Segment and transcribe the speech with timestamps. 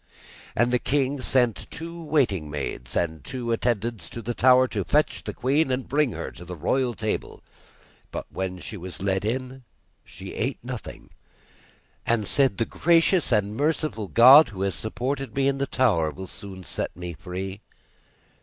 [0.55, 5.21] And the king sent two waiting maids and two attendants into the tower, to fetch
[5.23, 7.43] the queen and bring her to the royal table.
[8.09, 9.61] But when she was led in
[10.03, 11.11] she ate nothing,
[12.03, 16.25] and said: 'The gracious and merciful God who has supported me in the tower, will
[16.25, 17.61] soon set me free.